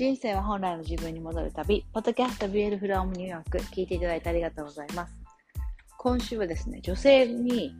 [0.00, 5.12] 人生は本来の自分に戻る旅、ポッドキャスト BL フロムニューヨーク、聞いていただいてありがとうございます。
[5.98, 7.74] 今週はですね、女性に、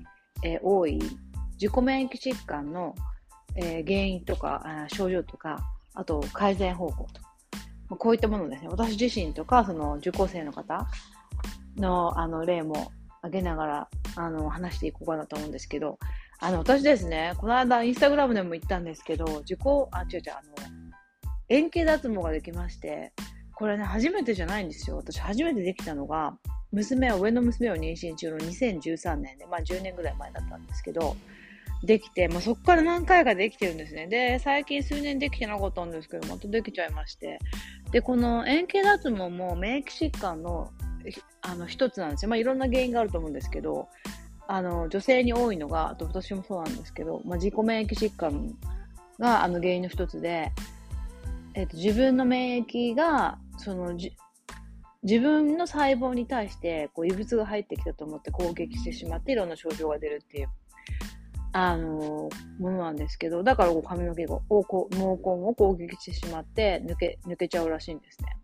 [0.44, 1.00] えー、多い
[1.54, 2.94] 自己免疫疾患の、
[3.56, 5.60] えー、原因とか症状とか、
[5.94, 7.30] あと改善方法とか、
[7.96, 10.86] こういったものですね、私自身とか、その受講生の方
[11.78, 12.92] のあの例も
[13.22, 15.98] 挙げながらあの話していこうかなと思うんですけど、
[16.38, 20.79] あの私ですね、この間インスタグラムでも言ったんですけど、受講、あ、違う違う、あの、
[21.50, 23.12] 円形脱毛ができまして、
[23.54, 24.96] これね、初めてじゃないんですよ。
[24.96, 26.38] 私初めてできたのが、
[26.72, 31.16] 娘は、上の娘を妊娠中の2013年で、まあ10年ぐらい前だったんですけど、
[31.82, 34.06] できて、まあ、そこから何回かできてるんですね。
[34.06, 37.38] で、最近数年できてなかったんですけど、またできちゃいまして。
[37.90, 40.70] で、この円形脱毛も免疫疾患の
[41.40, 42.28] あの一つなんですよ。
[42.28, 43.88] まあ、いろんな原因があると思うんですけど、
[44.46, 48.54] あの女性に多いのが、あと私もそうなんですけど、まあ、自己免疫疾患
[49.18, 50.52] があの原因の一つで、
[51.54, 53.94] えっ、と、自分の免疫が、その、
[55.02, 60.48] 自分の細胞に対してこう異物が入ってきたと思って攻撃してしまっていろんな症状が出るっていう、
[61.52, 68.36] あのー、ものなんですけど、だからこう髪の毛が毛根を攻撃してしまって抜け、抜けちゃうらしいんですね。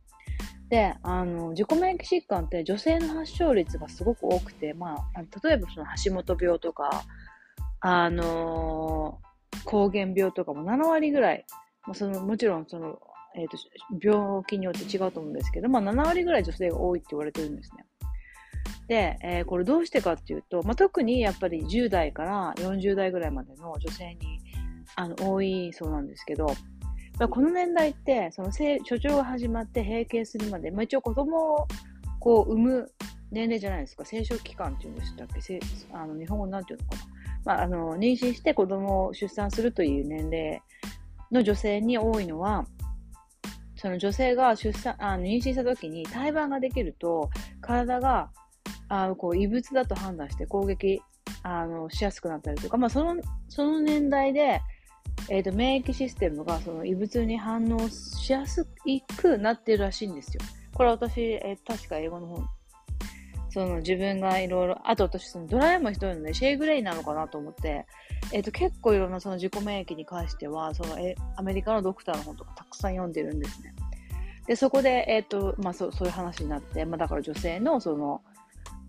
[0.68, 7.04] で、あの、自己免疫疾患って女性の発症率がすごく多くて、まあ、例えばその橋本病とか、
[7.80, 11.44] あのー、膠原病とかも7割ぐらい
[11.86, 12.98] まあ、そのもちろんその、
[13.36, 13.56] えーと、
[14.02, 17.86] 病気によって違うと思うんですけど、まあ、7割ぐらい女性が多いって言われてるんですね。
[18.88, 24.40] で、えー、これどうしてかっていうと、まあ、特にやっぱり10代から40代ぐらいまでの女性に
[24.94, 26.46] あの多いそうなんですけど、
[27.18, 31.68] まあこの年代って、その所長が始まって閉経するまで、まあ、一応子供を
[32.20, 32.92] こう産む
[33.30, 35.60] 年齢じゃないですか、生殖期間っていうんでしたっけ、
[35.92, 37.02] あの日本語なんていうのかな。
[37.44, 40.60] まあ、あの妊娠して子供を出産するという年齢
[41.32, 42.66] の女性に多いのは、
[43.76, 48.30] その女性が出産、あの妊娠した時に胎盤ができると、体が、
[48.88, 51.02] あこう異物だと判断して攻撃
[51.42, 54.60] あのしやすくなったりとか、まあ、そのその年代で、
[55.28, 58.64] えーと、免疫システムがその異物に反応しやす
[59.16, 60.40] くなってるらしいんですよ。
[60.74, 62.48] これ私、えー、確か英語の本
[63.56, 67.86] その自分がいろいろ、あと私そのドラえもん一人のね、シェイグレイなのかなと思って、
[68.30, 73.72] えっ、ー、と結構いろんなその自己免疫に関しては、そのえアメリカのドクターの本とかたくさん読んでるんですね。
[74.46, 78.20] で、そこで、えっ、ー、と、まあそそういう話になって、まあだから女性のその、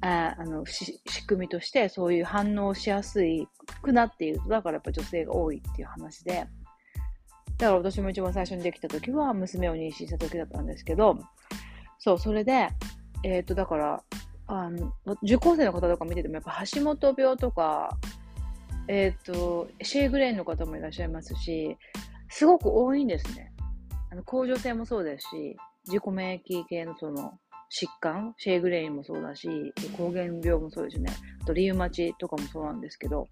[0.02, 3.48] ああの仕組みとしてそういう反応しやすい
[3.82, 6.46] くなっていると、だからやっぱ女性が多いっていう話で、
[7.58, 11.18] だから私も一番最初にできた時は娘を妊娠した時だったんですけど、
[12.00, 12.68] そう、それで、
[13.24, 14.04] えっ、ー、と、だから、
[14.47, 17.97] あの、受講生の方とか見てても、やっぱ橋本病とか、
[18.88, 21.78] えっ、ー、と、シェーグレーンの方もいらっしゃいますし、
[22.30, 23.52] すごく多いんですね。
[24.09, 27.38] あの、甲状腺もそうですし、自己免疫系のその
[27.69, 31.12] 疾患、シェーグレインもそうだし、膠原病もそうですね。
[31.41, 33.28] あと、リウマチとかもそうなんですけど、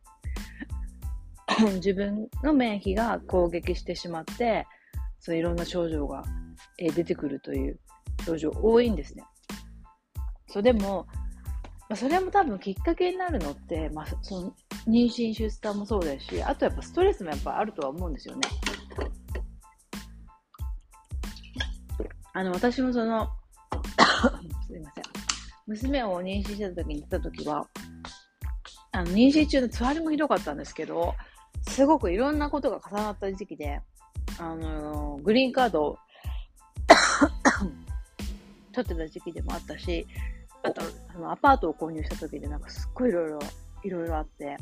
[1.75, 4.67] 自分の免疫が攻撃してしまって、
[5.19, 6.23] そういろんな症状が、
[6.77, 7.79] 出てくるという
[8.25, 9.23] 症状多いんですね。
[10.55, 11.05] そう、でも、
[11.89, 14.53] まあ、それも多分きっかけになるのって、まあ、その
[14.87, 18.47] 妊娠、出産もそうですし、あとやっぱストレスもやっぱあるとは思うんですよね。
[22.31, 23.27] あの、私もその、
[24.65, 25.03] すいません。
[25.67, 27.67] 娘を妊娠してた時に行った時は、
[28.93, 31.15] あの、妊娠中のつわりもひどかったんですけど、
[31.67, 33.81] すごくいろんなことが重なった時期で、
[34.39, 35.97] あの、グリーンカードを
[38.71, 40.07] 取ってた時期でもあったし、
[40.65, 40.81] あと、
[41.15, 43.39] あのアパートを購入した時でなんかすっごいいろいろ、
[43.83, 44.57] いろいろあって、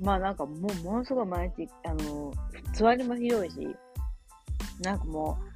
[0.00, 2.32] まあなんかもうものすごい毎日、あの、
[2.74, 3.68] 座りもひどいし、
[4.80, 5.52] なんかもう、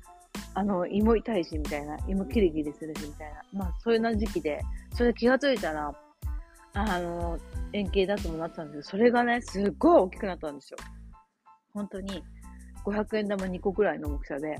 [0.54, 4.60] あの、芋痛いしみたいな、芋キリキリするしみたいな、まあそういうな時期で、
[4.94, 5.92] それで気がついたら、
[6.74, 7.38] あの、
[7.72, 10.78] 円形だともなってたんですけど、それがね、すっごい大きくなったんですよ。
[11.74, 12.22] 本当に、
[12.84, 14.56] 500円玉2個くらいの大きさで、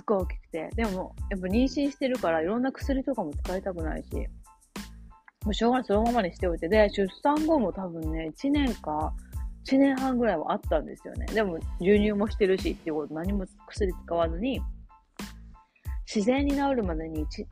[0.00, 0.70] すごい大きくて。
[0.74, 4.10] でも、やっぱ妊娠してるから、いろんな薬とかも使いたくないし、
[5.44, 6.68] もうしょうがない、そのままにしておいて。
[6.68, 9.14] で、出産後も多分ね、1年か、
[9.66, 11.26] 1年半ぐらいはあったんですよね。
[11.26, 14.60] でも、授乳もしてるしっていうこと、何も薬使わずに、
[16.12, 17.42] 自然に治るまでに1、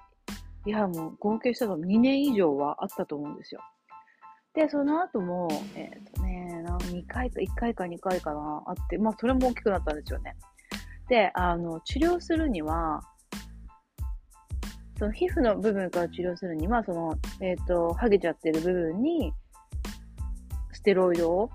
[0.67, 3.61] いや、もう合計したら2年以上はあったと思うんですよ。
[4.55, 10.35] で、その後も、えっ、ー、とね、2回か、1回か2回かな、あって、まあ、それも大きくなったんですよね。
[11.09, 13.01] で、あの、治療するには、
[14.99, 19.33] その皮膚の部分から治療するには、その、えっ、ー、と、剥げちゃってる部分に、
[20.73, 21.51] ステロイドを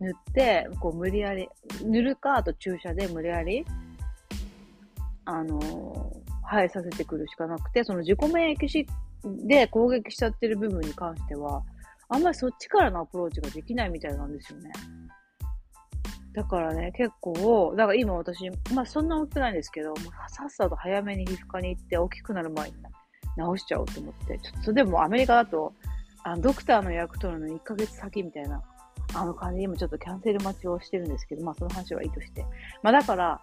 [0.00, 1.48] 塗って、こう無理やり、
[1.84, 3.64] 塗るか、あと注射で無理やり、
[5.24, 5.60] あの
[6.50, 8.86] 生えさせてくるしかなくて、その自己免疫し
[9.24, 11.62] で攻撃しちゃってる部分に関しては、
[12.08, 14.70] あんまりそっちからのアプローチができないみたいなんですよね。
[16.34, 19.98] だからね、結構、だから今私、まあそんな大きくないんですけど、もう
[20.30, 22.76] さっさと早めに皮膚科に行って大きくなる前に
[23.56, 25.74] 治しちゃおうと思って、ちょっとでもアメリカだと、
[26.24, 28.62] あのドクターの予約取るのに1ヶ月先みたいな、
[29.14, 32.46] あの感じで今ちょっとキャンセル待ちをしてるんですけど、まあその話はいいとして。
[32.82, 33.42] まあだから、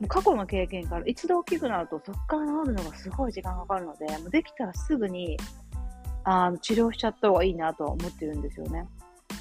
[0.00, 5.36] もう過去の経験から一度大きくなるとそこから治るのがすごい時間かかるので、もうできたらすぐに
[6.24, 8.86] あの治療しちゃった方がいいなとは思ってるんですよね。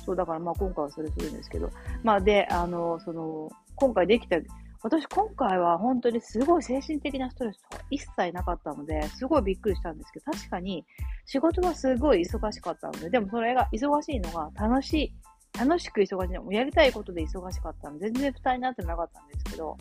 [0.08, 1.70] そう、だからまあ今回はそれするんですけど。
[2.02, 4.38] まあで、あの、その、今回できた、
[4.82, 10.86] 私今回は本当にすごい精神的なストレスとか一切なかったので、すごいびっくりしたんですけど、確かに
[11.26, 15.14] 仕事がすごい忙しかったので、でもそれが忙しいのが楽しい、
[15.60, 19.78] 楽しく忙しいの、やりたいことで忙しかったので、全然負担になってなかったんですけど、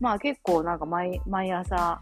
[0.00, 2.00] まあ結構なんか毎毎朝、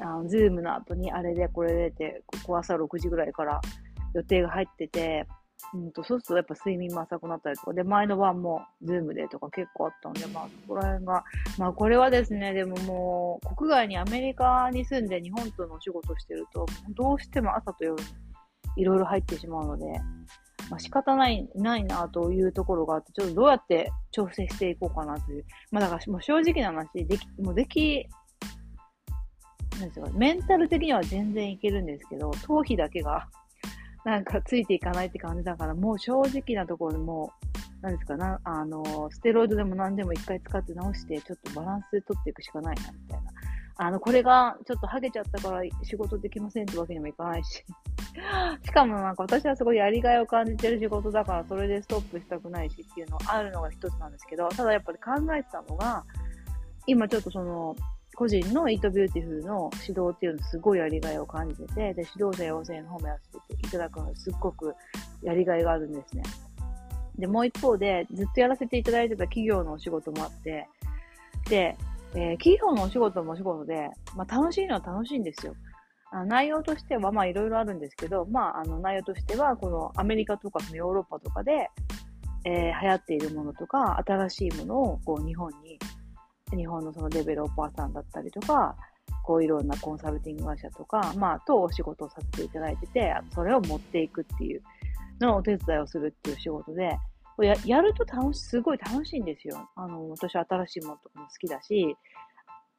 [0.00, 3.60] あの、ズームの後にあれでこれでって、ここ朝6時ぐらいから
[4.14, 5.26] 予定が入ってて、
[5.74, 11.24] うんと、そうするとやっぱ睡眠も浅くなったりとか、で、前の晩もズームでとか結構あったんで、まあそこら辺が、
[11.58, 18.08] まあこれはですね、でももう、国外にアメリカに住んで日本とのお仕事してると、どうしても朝と夜に
[18.76, 19.84] いろいろ入ってしまうので、
[20.70, 25.44] まあ、仕方ない、ないなというところがあって、ちょっとどうやって調整していこうかなという。
[25.70, 28.06] まあだからもう正直な話、でき、もうでき、
[29.78, 33.28] なんですか、メンタル的には全然いけるんですけど、頭皮だけが
[34.04, 37.32] なんかついていかないって感じだから、もう正直なところでも
[37.82, 43.30] う、なんですかな、あの、ステロイドでも何でも一回使って直して、ちょっとバランスで取っていくしかないな、みたいな。
[43.76, 47.64] あの、これがちょっとハゲちゃったから仕事できませんってわけにもいかないし。
[48.64, 56.04] しかもなんか私はすごいやりがいを感じてる仕事だから、それでストップしたくないしっていうのあるのが一つなんですけど、ただやっぱり考えてたのが、
[56.86, 57.74] 今ちょっとその、
[58.14, 64.74] 個人の Eat Beautiful の指導っていうのすごいやりがいを感じてて、で、指導者養成の方もやらせていただくのですっごく
[65.22, 66.22] やりがいがあるんですね。
[67.18, 70.68] で、もう一方で、ずっとやらせていただいてた企業のお仕事もあって、
[71.48, 71.76] で、
[72.14, 75.54] えー、企業のお仕事もお仕事で、まあ楽しいのは楽しいんですよ。
[76.10, 81.70] あ内容としては、まあいろいろあるんですけど、まああの内容としては、このアメリカとかそのヨーロッパとかで、
[82.44, 85.78] えー、流行っているものとか、新しいものをこう日本に
[86.56, 88.76] 日本のそのデベロッパーさんだったりとか、
[89.22, 94.62] こういろんなコンサルティング会社とか、まあ、とお仕事をさせていただいてて、それを持っていくっていう
[95.20, 96.98] のをお手伝いをするっていう仕事で、
[97.40, 99.68] ややると楽し、すごい楽しいんですよ。
[99.76, 101.96] あの、私新しいものとかも好きだし、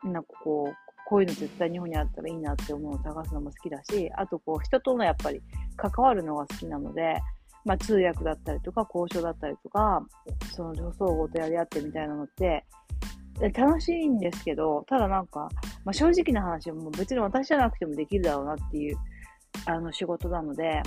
[0.04, 0.76] なんかこう、
[1.06, 5.42] こういうの絶対日本にあったらいいなって思うのを探すのも好きだし、あとこう、人とのやっぱり
[5.76, 7.20] 関わるのが好きなので、
[7.66, 10.06] まあ通訳だったりとか、交渉だったりとか、
[10.54, 12.66] その女装ごとやり合ってみたいなのって、
[13.54, 15.50] 楽しいんですけど、ただなんか、
[15.84, 18.98] まあ、正直な話はもう別に私じゃなくてもできるだろうなっていう、
[19.66, 20.82] あの仕事なので、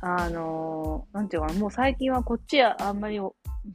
[0.00, 3.20] あのー、なんていうかな、もう最近はこっちはあんまり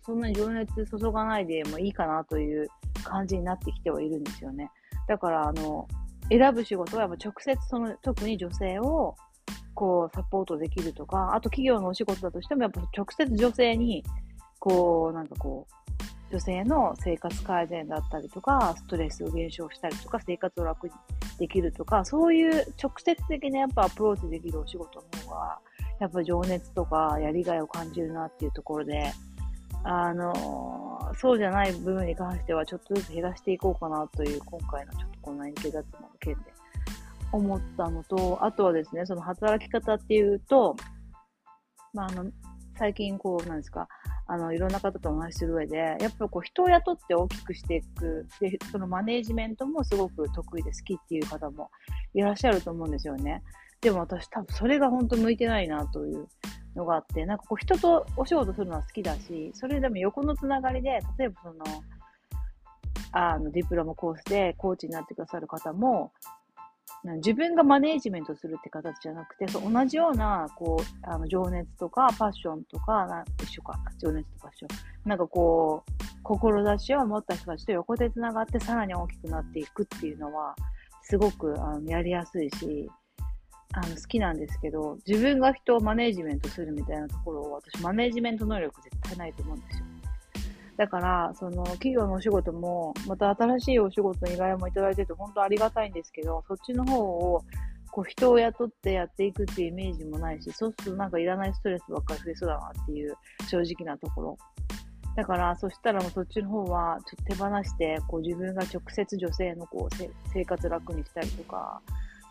[0.05, 2.67] そんなに情熱注がないでもいいかなという
[3.03, 4.71] 感じになってきてはいるんですよね。
[5.07, 5.87] だから、あの、
[6.29, 9.15] 選ぶ仕事はやっぱ直接その、特に女性を
[9.73, 14.03] こうサポートできるとか、あと企業のお仕事だとしてもやっぱ直接女性に
[14.59, 15.73] こう、なんかこう、
[16.31, 20.93] 女性の生活改善だったりとか、ストレスを減少したりとか、生活を楽に
[21.37, 25.59] できるとか、そういう直接的なやっぱアプローチできるお仕事の方が、
[25.99, 29.11] やっぱ情熱とかやりがいを感じるなっていうところで、
[29.83, 36.39] あの、そうじゃない部分に関してはちょっとずつ減らしていこうかなという今回のちょっとこの円形脱毛の件で
[37.33, 40.77] 思ったのと、あとはですね、その働き方っていうと、
[41.93, 42.31] まあ、あの、
[42.77, 43.87] 最近こう、なんですか、
[44.31, 51.69] あの、いろんな方とお話しする上で、やっぱこう人を雇って大きくしていく、で、そのマネージメントもすごく得意で好きっていう方も
[52.13, 53.43] いらっしゃると思うんですよね。
[53.81, 56.29] でも私多分それが本当向いてないなという
[56.77, 61.65] のがあって、なんかこう人とお仕事するのは好きだし、それでも横のつながりで、例えばその、
[63.11, 66.13] あの、ディプロマコースでコーチになってくださる方も、
[67.03, 74.67] 自分がマネージメントするって形じゃなくて、そう同じような、こう、あの、情熱とか、パッションとか、な一緒か、情熱とパッショ
[75.05, 75.09] ン。
[75.09, 75.91] なんかこう、
[76.23, 80.55] 志を持った人たちと横で繋がってさらに大きくなっていくっていうのは、
[81.01, 82.89] すごくあのやりやすいし、
[83.73, 89.85] あの、好きなんですけど、自分が人をマネージメントするみたいなところを、私、マネージメント能力絶対ないと思うんですよ。
[90.77, 97.43] だから、その企業のお仕事も、また新しいお仕事の依頼もいただいてて、本当ありがたいんですけど、そっちの方を、
[97.91, 103.15] こう人を雇ってやっていくっていうイメージもないし、そうするとなんかいらないストレスばっかり増えそうだなっていう
[103.49, 104.37] 正直なところ。
[105.15, 109.95] だから、そしたらもうそっちの方は、ちょっと手放して、こう自分が直接女性のこう
[110.33, 111.81] 生活楽にしたりとか、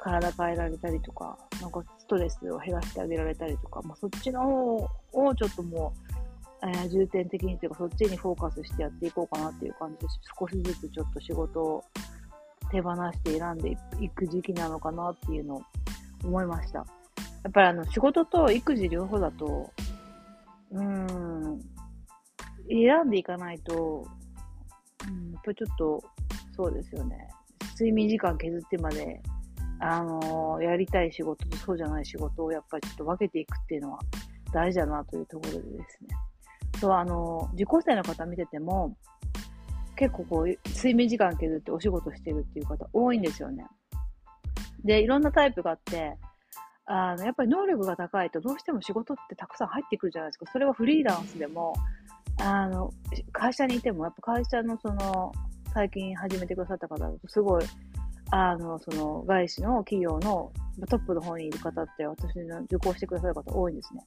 [0.00, 4.76] 体変えられたりとか、なんかストレスを減らしてあげられたりとか、まあ、そっちの方
[5.12, 6.19] をちょっともう、
[6.62, 11.84] えー、重点的にというか、そっちにフォーカスしてやっていこうかなっていう感じで、少しずつちょっと仕事を
[12.70, 15.62] 手放して選んでいく時期なのかなっていうのを
[16.24, 16.78] 思いました。
[16.78, 16.84] や
[17.48, 19.72] っぱりあの仕事と育児両方だと、
[20.72, 21.60] うーん、
[22.68, 24.06] 選んでいかないと、
[25.08, 26.02] うん、やっぱりちょっと、
[26.54, 27.28] そうですよね。
[27.72, 29.22] 睡眠時間削ってまで、
[29.80, 33.98] あのー、やりたい仕事とそうじゃない仕事をやっぱりちょっと分けていくっていうのは
[34.52, 36.08] 大事だなというところでですね。
[36.80, 38.96] そう、あの、受講生の方見てても、
[39.96, 43.66] 結構こう、睡眠時間削ってお仕事してるっていう方多いんですよね。
[44.82, 46.16] で、いろんなタイプがあって、
[46.86, 50.50] あの、やっぱり能力が高いとどうしても仕事ってたくさん入ってくるじゃないですか。
[50.50, 51.74] それはフリーランスでも、
[52.40, 52.90] あの、
[53.32, 55.32] 会社にいても、やっぱ会社のその、
[55.74, 57.64] 最近始めてくださった方だと、すごい、
[58.30, 60.50] あの、その、外資の企業の
[60.88, 64.02] トップの方にいる方って、私の受講してくださる方多いんですね。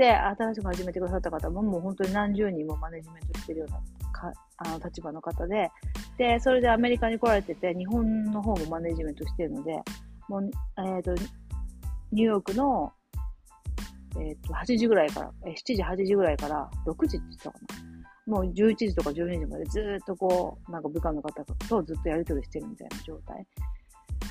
[0.00, 3.76] で、新しく始めてくださった方も、もう本当に何十人もマネジメントしてるような
[4.10, 5.70] かあの立場の方で、
[6.16, 9.78] で、それでアメリカに来られてて、日本の方もマネジメントしてるので、
[10.26, 11.12] もう、えっ、ー、と、
[12.12, 12.90] ニューヨークの
[14.16, 17.58] えっ、ー、と、8時ぐらいから、え7時、8時ぐらいから6時って言ってたか
[18.26, 18.34] な。
[18.34, 23.46] もう11時とか12時までずっとこう、なんか部下の方とずっとやり取りしてるみたいな状態。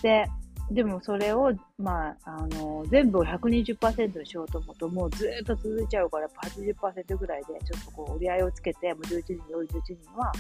[0.02, 0.26] で、
[0.72, 10.32] でもそれを、まあ、あの、全部を120%にしようと思うと、もうずっと続いちゃうから、80%ぐらいで、ちょっとこう、折り合いをつけて、もう11時、夜11時には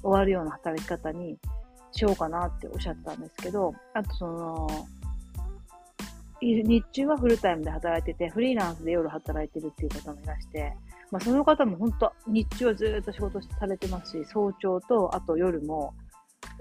[0.00, 1.36] 終わるような働き方に
[1.90, 4.68] しようかなっておっしゃってたんですけど、あとその、
[6.40, 10.72] 日中はフルタイムで働いてて、フリーランスで夜働いてるっていう方もいらして、
[11.10, 15.94] まあ、その方も本当、日中はずっと仕事されてますし、早朝と、あと夜も、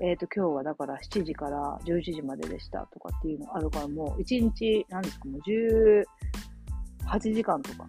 [0.04, 7.88] えっ、ー、と、今日はだから7時から11時まででしたとかっていうのあるから、もう1日、なんですか、もう18時間とか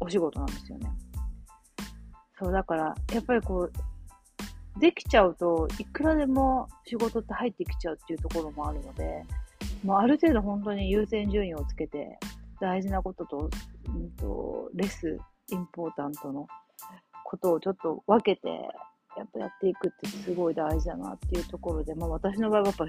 [0.00, 0.90] お仕事なんですよね。
[2.40, 9.22] そう、だから、やっぱりこう、できちゃうと、いくらでも仕事って入ってきちゃうっていうところもあるので、
[9.84, 12.18] もうある程度本当に優先順位をつけて、
[12.60, 13.50] 大事なことと、
[13.88, 15.16] うんと、レス、
[15.52, 16.48] インポータントの
[17.22, 18.48] ことをちょっと分けて、
[19.16, 22.84] やっぱやっていくってすごい大事だなっていうところで、まあ私の場合はやっぱ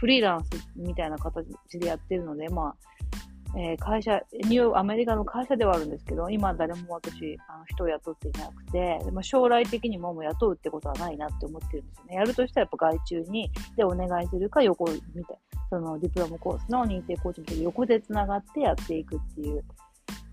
[0.00, 1.46] フリーランスみたいな形
[1.78, 12.14] でやってるので、まあ、えー、会社、ニューアメリカの会社ではあるんですけど、今誰も私、あの人を雇っていなくて、まあ、将来的にももう雇うってことはないなって思ってるんですよね。
[12.16, 14.84] やるとしたらやっぱ外注に、でお願いするか横
[15.14, 19.64] みたい、そのディプロムコースの認定コーチみたいに横で繋がってやっていくっていう、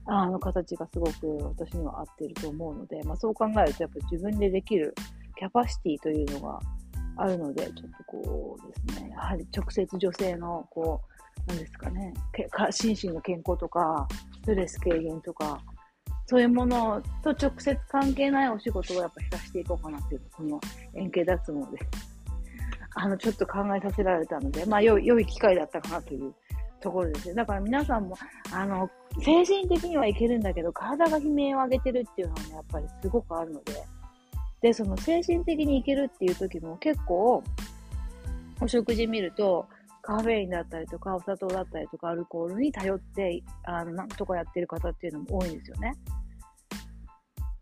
[0.06, 4.94] あの形がすごく私には合ってると思うので、まあそう考えるとやっぱ自分でできる
[5.38, 6.60] キャパシティというのが
[7.18, 11.02] あるので、ちょっとこうですね、やはり直接女性のこ
[11.48, 12.14] う、なんですかね、
[12.72, 15.62] 心身の健康とか、ストレス軽減とか、
[16.26, 20.60] そういうものと直接関係ないお仕事をやっぱ減らしていこうかなっていう、この
[20.96, 21.80] 円形脱毛で、
[22.96, 26.34] あの、ちょっと考えさせられたので、まあ、良い、良い機会だったかなという
[26.82, 27.36] ところですね。
[27.36, 28.18] だから皆さんも、
[28.52, 28.90] あの、
[29.22, 33.74] 精神的にはいけるんだけど、体が悲鳴を上げてるっていうのはね、やっぱりすごくあるので、
[34.62, 37.44] で、その精神的にいけるっていう時も結構、
[38.60, 39.68] お食事見ると、
[40.02, 45.94] カフェインだったりとか、お砂糖だったりとか、アルコールに頼って、あの、なんとかやってる方っていうのも多いんですよね。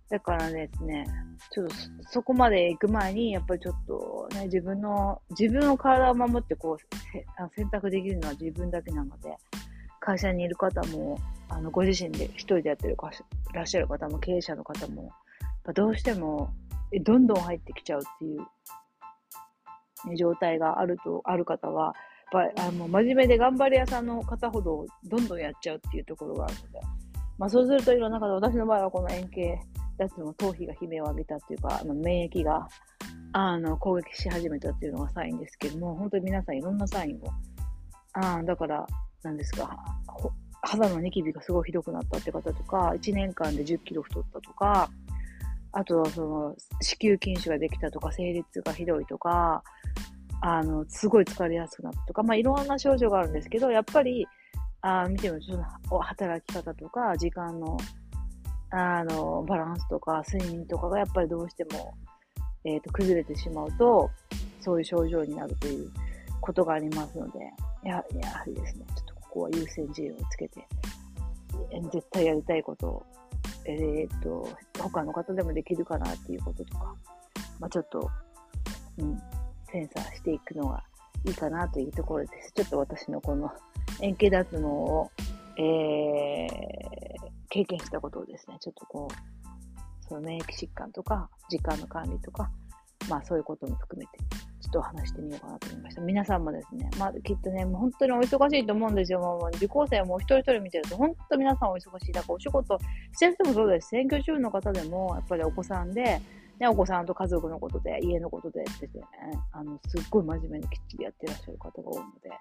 [0.10, 1.06] だからですね、
[1.52, 1.74] ちょっと
[2.12, 9.36] そこまで行く前に、やっぱりちょっとね、自分の、自分の体を守ってこう、選択できるのは自分だけなので、
[10.00, 11.18] 会社にいる方も、
[11.50, 12.96] あの、ご自身で一人でやってる
[13.54, 15.12] らっしゃる方も、経営者の方も、
[15.74, 16.54] どうしても、
[17.02, 18.40] どんどん入ってきちゃうっていう、
[20.10, 21.94] ね、状態があると、ある方は、
[22.32, 26.82] ぱあの真面目で頑張り屋さんの方ほどどんどんやっちゃうっていうところがあるので、
[27.38, 29.60] まあ、そうするといろんな方、私の場合はこの円形
[29.98, 32.68] 脱毛頭皮が悲鳴を上げたっていうか、あの免疫が
[33.34, 37.20] あの攻撃し始めたっていうのがサインですけども、本当に皆さんいろんなサインを、
[38.14, 38.86] あだから、
[39.24, 39.78] なんですか、
[40.62, 44.90] 肌のニキビがすごいひどくなったって方とか、1年間で10キロ太ったとか、
[45.76, 49.62] あとはその子宮筋腫ができたとか、生理痛がひどいとか、
[50.42, 54.26] あの、すごい疲れやすくなったとか、まあ、いろんな症状があるんですけど、やっぱり、
[54.82, 55.42] あ見てみる
[55.90, 57.78] と、働き方とか、時間の、
[58.70, 61.94] あの、バランスとか、睡眠とかがやっぱりどうしても、
[62.64, 64.10] えっ、ー、と、崩れてしまうと、
[64.62, 65.92] そういう症状になるという
[66.40, 67.40] ことがありますので、
[67.84, 70.66] ややはりですね、ちょっとここは優先順位をつけて、
[71.92, 73.06] 絶対やりたいことを
[73.66, 74.48] えっ、と、
[74.80, 76.96] 他の方でもできるかなっていうこととか、
[77.60, 78.10] まあ、ちょっと、
[78.98, 79.22] うん、
[79.72, 80.84] センサーしていくのが
[81.26, 82.52] いいかなというところです。
[82.54, 83.52] ちょっと私のこの
[84.02, 85.12] 円形脱毛を、
[85.58, 92.50] えー、経験したことをですね、ちょっとこう、その免疫疾患とか、時間の管理とか、
[93.10, 94.12] まあそういうことも含めて、
[94.66, 96.02] ちょっとお話してみようかなと思いました。
[96.02, 99.20] 皆さんもですね、まあきっとね、もう本当にお忙しいと思うんですよ。
[99.20, 102.12] もう受講生も一人一人見てると、本当皆さんお忙しい。
[102.12, 102.80] だからお仕事
[103.14, 103.90] してる人もそうです。
[103.90, 106.20] 選挙中の方でも、やっぱりお子さんで、
[106.60, 109.06] ね、お子さんと家族のことで、家のことでってて、ね、
[109.52, 112.32] あの、すっごい真面目にきっちりやってらっしゃる方が多いので、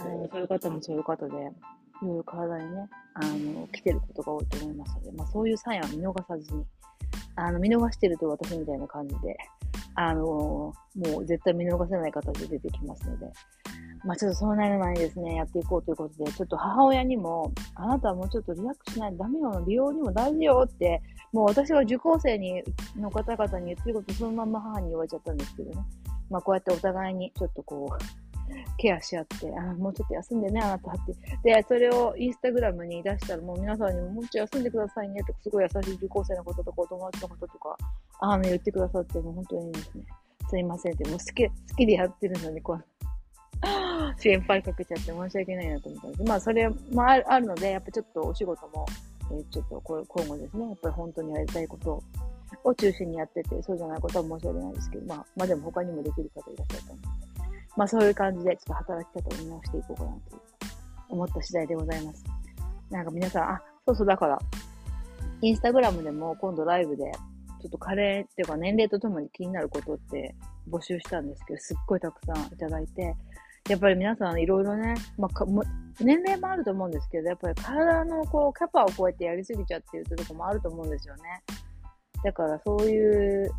[0.00, 6.64] あのそういう方もそういう方で、いろいろ体にね、あの、来てることが多いと思いますので、まあそういうサインは見逃さずに、
[7.36, 9.36] あの、見逃してると私みたいな感じで、
[10.00, 10.74] あの、も
[11.18, 13.26] う絶対見逃せない形で出てきますので、
[14.04, 21.02] まあちょっとそうなる前にですね、やっていこうということで、ちょっと母親にも、あなたはもうちょっとリラックスしないとダメよ、美容にも大事よって、
[21.32, 22.62] もう私は受講生に、
[22.96, 25.84] の方々に言ってることそのまま母に言われちゃったんですけどね。
[26.30, 28.27] まあこうやってお互いにちょっとこう、
[28.76, 31.14] ケアし合って、あ、もうちょっと休んでね、あなたって。
[31.42, 37.76] で、それをインスタグラムに出したら、もう皆さんにももうちょい休んでくださいねとか、すごい優しい受講生の方ととか、お友達の方ととか、
[38.20, 40.04] あの、言ってくださって、もう本当にですね、
[40.48, 42.84] すいませんって、もう好き、好きでやってるのに、こう、
[44.16, 46.22] 先輩かけちゃって申し訳ないなと思ったんです。
[46.24, 48.86] まあ、それもあるので、やっぱちょっとお仕事も、
[49.32, 52.02] えー、ちょっと今後ですね、やっぱり本当にやりたいこと
[52.64, 57.27] を中心にやってて、そうじゃないことは申し訳ないですけど、まあ、まあでも他にもできる方いらっしゃると思うので、
[57.78, 60.20] まあそういう感じで、ちょっと働き方を見直していこうかなと
[61.10, 62.24] 思った次第でございます。
[62.90, 64.38] なんか皆さん、あ、そうそう、だから、
[65.42, 67.04] インスタグラムでも今度ライブで、
[67.60, 70.34] ちょっとカレーっていうか年齢とともに気になることって
[70.68, 73.14] 募集したんですけど、すっごいたくさんいただいて、
[73.68, 75.44] やっぱり皆さんいろいろね、まあ、
[76.00, 81.22] 年齢もあると思うんですけど、やっぱり体のこう、キャパをこうやってやりすぎちゃってるってとこもあると思うんですよね。
[82.24, 83.52] だからそういう、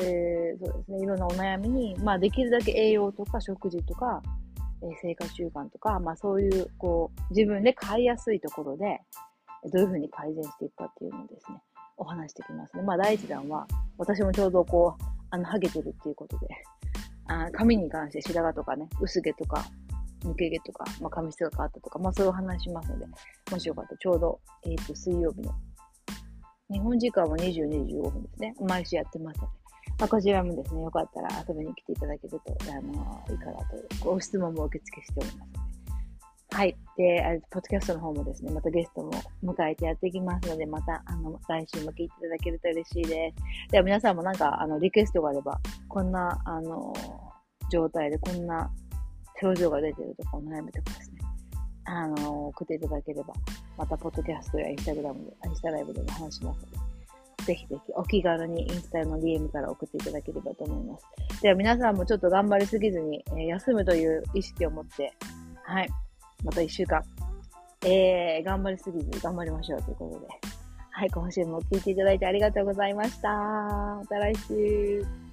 [0.00, 4.22] えー、そうですね、いろんなお悩みに、まあできるだけ栄養とか食事とか、
[4.82, 9.00] えー、生活習慣とか、まあそういう、こう、自分で買いやすいところで、
[9.72, 11.58] どういうふうに改善していくかっていうのをですね、
[11.96, 12.82] お話してきますね。
[12.82, 16.46] まあ第一弾は、私もちょうどこう、あの、ハゲてるっていうことで、
[17.26, 19.64] あ髪に関して白髪とかね、薄毛とか、
[20.24, 23.06] 抜け毛とか、まあ、髪質が変わったとか、まあそういう話しますので、
[23.50, 25.52] もしよかったらちょうど、えっ、ー、と、水曜日の、
[26.70, 28.54] 日本時間は22時15分ですね。
[28.60, 29.57] 毎週やってますので、
[29.98, 33.64] まあ、こちらもですね、よかったら遊びに来ていただけると、あの、いいかなと、
[34.04, 35.68] ご質問も受付しておりますので。
[36.50, 36.76] はい。
[36.96, 39.12] で、ポッドキャストの方もですね、またゲストも
[39.44, 43.34] 迎えてやっていきますので、また、あの、来週も聞いていただけると嬉しいで
[43.66, 43.70] す。
[43.72, 46.92] では皆さんもなんか、あの、リクエストがあれば、こんな、あの、
[47.70, 48.70] 状態でこんな
[49.40, 51.18] 症状が出てるとかお悩みとかですね、
[51.84, 53.34] あの、送っていただければ、
[53.76, 56.77] また、ポッドキャストやインスタグラムで、インスタライブでも話しますので、
[57.48, 61.06] ぜひぜひお気軽にインスタの DM から送っていただければと思います。
[61.40, 65.14] では皆さんもちょっと頑張りすぎずに、え、休むという意識を持って、
[65.64, 65.88] はい、
[66.44, 67.02] また1週間、
[67.86, 70.26] えー、頑張りすぎず頑張りましょうということで。
[70.90, 73.30] はい、今週も聞いていただいてありがとうございました。
[73.30, 75.27] また来週。